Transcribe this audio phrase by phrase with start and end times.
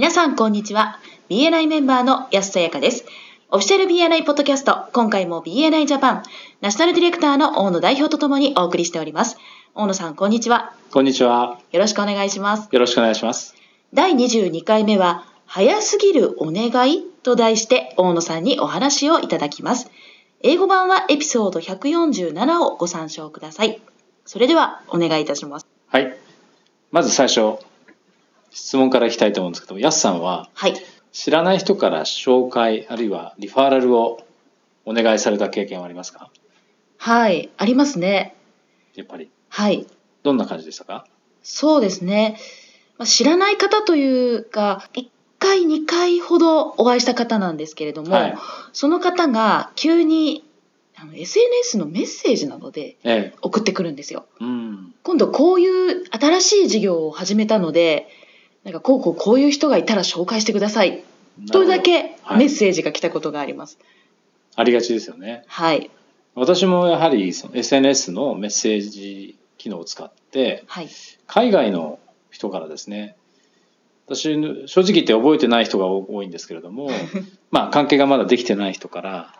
[0.00, 0.98] 皆さん、こんにちは。
[1.28, 3.04] BNI メンバーの安さやかです。
[3.50, 6.22] オフィシャル BNI ポッドキャスト、今回も BNI ジャパン、
[6.62, 9.36] ナショナルディレクターの大野代表とともにお送りしております。
[9.74, 10.72] 大野さん、こんにちは。
[10.90, 11.60] こんにちは。
[11.70, 12.70] よろしくお願いします。
[12.72, 13.54] よろしくお願いします。
[13.92, 19.90] 第22回目は、早すぎるお願いと題して、大野さんにお話をいただきます。
[20.42, 23.82] 英語版はエピソード147をご参照ください。
[24.24, 25.66] それでは、お願いいたします。
[25.88, 26.16] はい。
[26.90, 27.58] まず最初、
[28.50, 30.74] 質問からいきたいと思うんですけど、やすさんははい。
[31.12, 34.20] 知らない人から紹介あるいはリファーラルを
[34.84, 36.30] お願いされた経験はありますか？
[36.98, 37.50] はい。
[37.56, 38.36] ありますね。
[38.94, 39.30] やっぱり。
[39.48, 39.86] はい。
[40.22, 41.06] どんな感じでしたか？
[41.42, 42.36] そうですね。
[42.98, 48.34] まあ知らない方というか、1回、2回ほどお会いした方なんですけれども、はい
[48.72, 50.44] その方が急に
[50.96, 53.34] あの SNS のメッセージなどでええ。
[53.42, 54.26] 送ってくるんですよ。
[54.38, 54.94] うん。
[55.02, 55.66] 今度こうい
[56.02, 58.06] う新しい事業を始めたので、
[58.64, 61.02] なんかこうこうこういう人がいたら紹介してください。
[61.52, 63.78] とだけはいメッセージが来たことがあります。
[64.56, 65.44] ありがちですよね。
[65.46, 65.90] はい。
[66.34, 70.88] 私もやはりその SNS のメッセージ機能を使って、はい。
[71.26, 71.98] 海外の
[72.30, 73.16] 人からですね
[74.06, 74.34] 私
[74.66, 76.90] 正直言って覚えてない人が多いんですけれども
[77.50, 79.34] まあ関係がまだできてない人から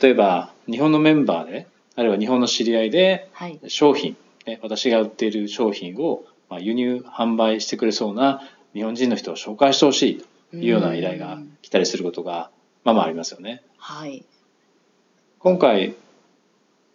[0.00, 3.58] 例えば日本のメンバーであるいは日本の知り合いではい。
[3.68, 8.42] 商品ね私が売っている商品をまあ輸入販売してくれそうな
[8.74, 12.50] 日本人の人を紹介してほしいというような依頼がうん来たりすることが
[12.84, 13.62] まあまあありますよね。
[13.76, 14.24] はい。
[15.38, 15.94] 今回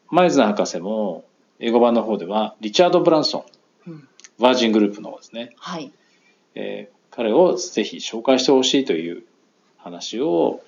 [0.10, 1.24] 前津博士も
[1.60, 3.46] 英語版の方ではリチャード・ブランソ
[3.88, 4.08] ンうん
[4.40, 5.92] バージングループの方ですねはい。
[6.56, 9.24] えー彼をぜひ紹介してほしいという
[9.78, 10.64] 話を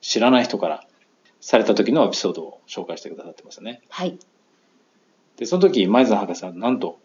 [0.00, 0.86] 知らない人から
[1.42, 3.82] された時のエピソードを紹介してくださってますね。
[3.90, 4.18] はい。
[5.36, 6.98] で、その時、前澤博士は何と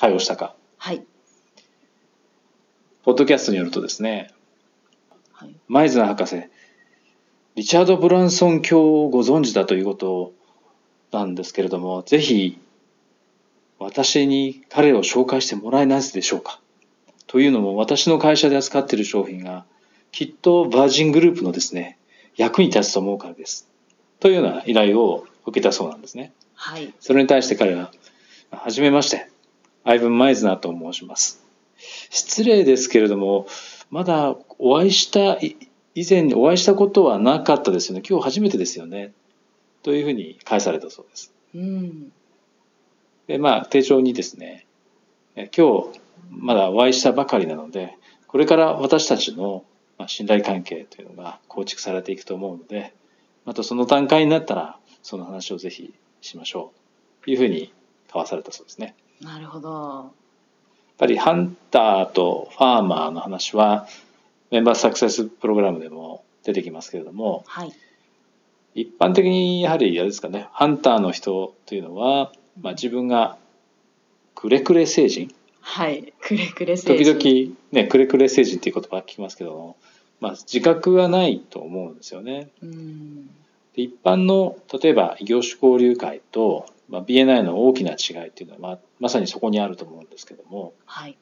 [0.00, 0.56] 対応したか。
[0.78, 1.04] はい。
[3.02, 4.30] ポッドキャストによるとですね、
[5.34, 5.54] はい。
[5.68, 6.42] 博士、
[7.54, 10.32] リチャード・ブランソン教をご存知だということ
[11.12, 12.58] なんですけれども、ぜひ
[13.78, 16.60] 私に彼を紹介してもらえないでしょうか。
[17.26, 19.66] というのも私の会社で扱っている商品が
[20.12, 21.98] きっとバージングループのですね、
[22.36, 23.68] 役に立つと思うからです。
[24.18, 26.32] というような依頼を受けたそうなんですね。
[26.54, 26.94] はい。
[27.00, 27.92] それに対して彼は、
[28.50, 29.29] はじめまして、
[29.84, 31.42] アイブン・マイズナーと申します。
[32.10, 33.46] 失礼ですけれども、
[33.90, 35.56] まだお会いした、い
[35.94, 38.02] 以前にお会いしたことはなかったですよね。
[38.08, 39.12] 今日初めてですよね。
[39.82, 41.32] というふうに返されたそうです。
[41.54, 42.12] うん。
[43.26, 44.66] で、まあ、丁重にですね、
[45.36, 49.64] え今日まだお会いしたばかりなので、これから私たちの
[49.98, 52.94] まあ信頼関係というのが構築されていくと思うので、
[53.44, 56.72] またその段階になったら、その話をぜひしましょ
[57.22, 57.24] う。
[57.24, 57.72] というふうに
[58.06, 58.94] 交わされたそうですね。
[59.20, 59.70] なるほど。
[59.70, 60.10] やっ
[60.98, 63.86] ぱりハンターとファーマーの話は、
[64.50, 67.72] メンバーサクセスプログラムでも出てきますけれども、はい。
[68.74, 73.36] 一般的にやはりあれですかね、ハンターの人というのは、まあ、自分が
[74.34, 75.34] くれくれ星人？
[75.60, 76.12] はい。
[76.20, 77.14] くれくれ星時人。
[77.14, 79.76] 々ねくれくれ星人っていう言葉聞きますけども、
[80.20, 82.48] まあ、自覚はないと思うんですよね。
[82.62, 83.26] うん。
[83.74, 91.10] で一般の例えば異業種交流会と、まあ、BNI の大きな違いっていうのは、まあ、まさにそこにあると思うんですけどもはい。
[91.10, 91.18] やっ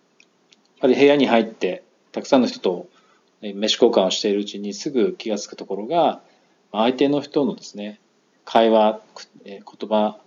[0.81, 2.89] ぱり部屋に入ってたくさんの人と
[3.43, 6.21] ね飯交換をしているうちにすぐ気が付くところが
[6.73, 8.01] まあ相手の人のですね
[8.45, 9.01] 会話
[9.45, 10.19] 言葉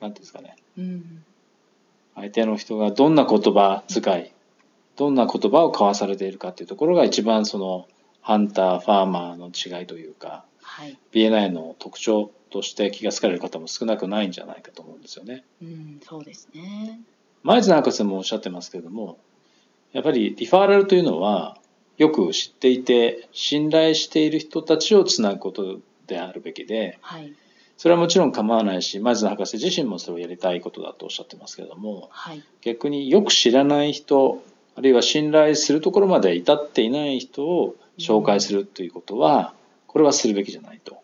[0.00, 1.24] なんていうんですかねうん。
[2.14, 4.32] 相手の人がどんな言葉遣い
[4.96, 7.88] どんな言葉を交わされているかっていうところが一番その
[8.22, 10.98] ハンターファーマーの違いというかはい。
[11.12, 15.44] BNI の特徴として気が付かれる方も少なくないんじゃないかと思うんですよね。
[15.62, 16.00] うん。
[16.02, 17.00] そうですね。
[17.42, 19.18] 前津博士もおっしゃってますけれども
[19.92, 21.58] やっぱりリファーラルというのは
[21.96, 25.78] よく知っていて信頼している人たちをつなぐこと
[26.08, 27.32] であるべきではい。
[27.76, 32.42] それはもちろん構わないし前津博士自身もそれをやりたいことだとおっしゃってますけれどもはい。
[32.62, 34.42] で逆によく知らない人
[34.74, 39.54] あるいは信頼するところまで至っていない人を紹介するということは
[39.96, 40.98] これはするべきじゃないと。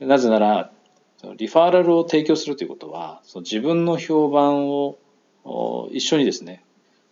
[0.00, 0.72] なぜなら
[1.18, 4.96] そのリファーラルを提供するということはその自分の評判を
[5.44, 6.64] お一緒にですね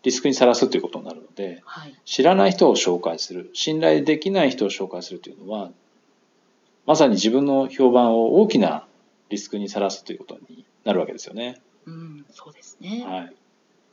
[0.02, 1.94] リスクにさらすということになるのではい。
[2.06, 5.72] 知らない人を紹介する信頼できない人を紹介するというのは
[6.86, 8.86] まさに自分の評判を大きな
[9.28, 11.60] リスクにさらすということになるわけですよね。
[11.84, 12.24] うん。
[12.32, 13.04] そうですね。
[13.06, 13.34] はい。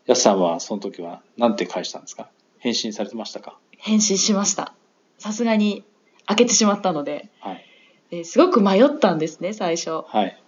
[0.06, 2.30] やすさんはその時は何て返したんですか？
[2.60, 3.58] 返信されてましたか？
[3.80, 4.74] 返信しました。
[5.18, 5.84] さすがに
[6.26, 7.66] 開けてしまったので、はい。
[8.10, 10.04] ですごく迷ったんですね、最初。
[10.08, 10.40] はい。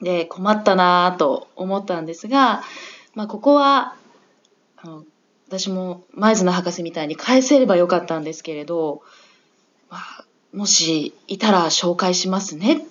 [0.00, 2.62] で、困ったなぁと思ったんですが、
[3.14, 3.94] まあ、ここは、
[4.76, 5.04] あの
[5.48, 9.02] 私も前津の博士みたいに返せればよかったんですけれど、
[9.90, 10.24] まあ、
[10.54, 12.86] もしいたら紹介しますね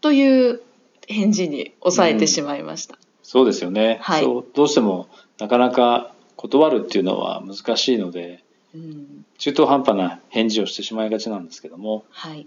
[0.00, 0.60] という
[1.06, 2.96] 返事に抑えてしまいました。
[3.22, 5.08] そうですよね、はいそうどうしても
[5.38, 8.42] なかなか断るっていうのは難しいので
[8.74, 12.46] うん、中途半端な返事をしてしまいがちなんですけどもはい。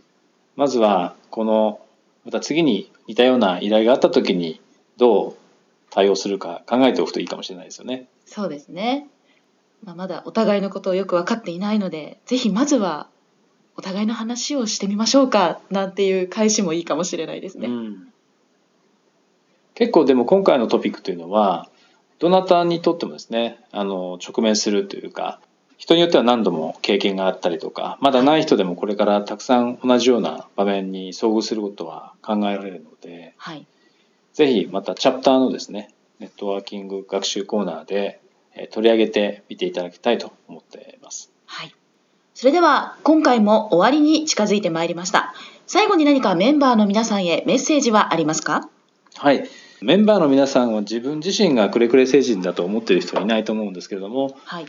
[0.56, 1.82] まずはこの
[2.26, 4.62] また次に似たような依頼があった時に
[4.98, 5.36] どう
[5.90, 8.08] 対応するか考えておくといいかもしれないですよね。
[8.26, 9.08] そうですね。
[9.84, 13.10] まあ、まだお互いのことをよく分かっていないので、ぜひまずは
[13.76, 17.68] お互いの話をしてみましょうかなんていう返しもいいかもしれないですね。
[17.68, 18.14] うん
[19.76, 21.68] 結構でも今回のトピックというのは
[22.20, 25.40] どなたにとってもですねあの直面するというか
[25.78, 33.66] 人によっては何度も経験があったりとかまだない人でもこれからたくさん同じような場面に遭遇することは考えられるのではい。
[34.34, 35.90] ぜひまたチャプターのですね
[36.20, 38.20] ネットワーキング学習コーナーで
[38.56, 41.32] えー取り上げてみていただきたいと思っています。
[41.46, 41.76] はい。
[42.34, 45.34] それでは今回も終わりに近づいてまいりました。
[45.68, 48.70] 最後に何かメンバーの皆さんへメッセージはありますか？
[49.16, 49.48] はい。
[49.82, 54.66] メンバーの皆さんは自分自身がくれくれ成人だと思っている人はいないと思うんですけれども、はい。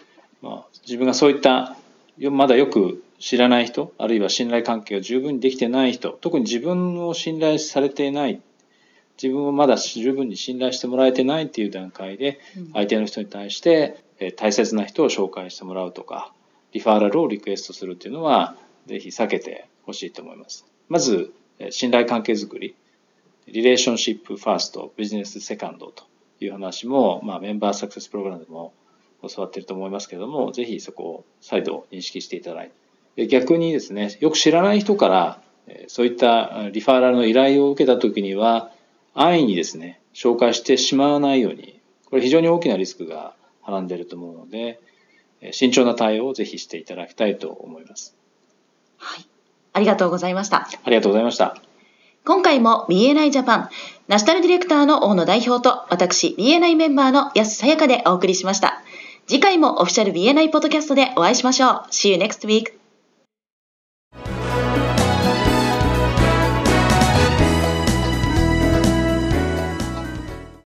[0.74, 1.76] まあ、自分がそういった
[2.18, 8.40] よまだよく知らない人あるいは信頼関係が十分にできてない人特に自分を信頼されていない
[9.22, 12.72] 自分をまだ十分に信頼してもらえてないっていう段階でうん。
[12.72, 16.32] 相手の人に対してえー大切な人を紹介してもらうとか
[16.72, 18.56] リファーラルをリクエストするっていうのは
[18.86, 20.66] ぜひ避けてほしいと思います。
[20.88, 22.74] まずえー信頼関係づくり
[23.46, 26.04] relationship first business second と
[26.40, 28.72] いう話も、まあ、メンバーサクセスプログラムでも
[29.28, 32.72] 教わっていると思いますけれども、ぜひそこを再度認識していただいて、
[33.16, 38.70] で逆にですね、よく知らない人から、えーそういったあリファーラルの依頼を受けたときには、
[39.14, 41.80] 安易にですね、紹介してしまわないように、
[42.10, 44.80] これ非常に大きなリスクがはらんでいると思うので、
[45.40, 48.16] えー慎重な対応をぜひしていただきたいと思います。
[48.98, 49.26] はい。
[49.72, 50.68] ありがとうございました。
[50.84, 51.56] ありがとうございました。
[52.24, 53.68] 今回も BNI ジャパン
[54.08, 58.83] ナショナルディレクターの大野代表と私 BNI メンバーの安さやかでお送りしました。
[59.26, 61.70] 次回もオフィシャル BNI ポッドキャストでお会いしましょう。
[61.90, 62.83] See you next week.